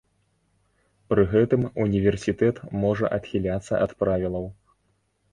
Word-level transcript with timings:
Пры 1.13 1.25
гэтым 1.33 1.65
універсітэт 1.85 2.61
можа 2.85 3.11
адхіляцца 3.19 3.73
ад 3.87 3.93
правілаў. 4.01 4.49